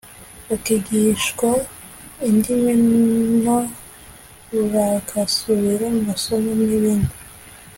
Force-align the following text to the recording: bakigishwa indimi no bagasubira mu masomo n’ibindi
bakigishwa 0.47 1.49
indimi 2.29 2.73
no 3.43 3.57
bagasubira 4.73 5.85
mu 5.95 6.01
masomo 6.09 6.49
n’ibindi 6.59 7.13